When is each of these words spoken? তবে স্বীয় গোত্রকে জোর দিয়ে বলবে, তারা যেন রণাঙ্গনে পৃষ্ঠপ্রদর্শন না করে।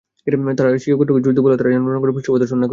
তবে 0.59 0.79
স্বীয় 0.83 0.95
গোত্রকে 0.99 1.21
জোর 1.25 1.31
দিয়ে 1.35 1.43
বলবে, 1.45 1.57
তারা 1.59 1.69
যেন 1.73 1.83
রণাঙ্গনে 1.87 2.13
পৃষ্ঠপ্রদর্শন 2.15 2.57
না 2.61 2.65
করে। 2.65 2.69